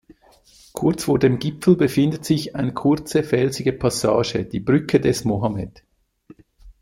[0.73, 5.83] Kurz vor dem Gipfel befindet sich eine kurze felsige Passage, die "Brücke des Mohammed".